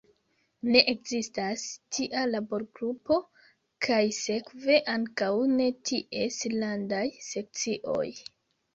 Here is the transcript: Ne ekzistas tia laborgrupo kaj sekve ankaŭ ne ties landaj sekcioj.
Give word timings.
Ne 0.75 0.79
ekzistas 0.93 1.65
tia 1.97 2.23
laborgrupo 2.31 3.19
kaj 3.89 4.01
sekve 4.23 4.81
ankaŭ 4.97 5.31
ne 5.55 5.71
ties 5.93 6.45
landaj 6.61 7.07
sekcioj. 7.33 8.13